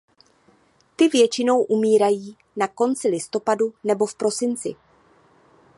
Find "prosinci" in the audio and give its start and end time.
4.15-4.75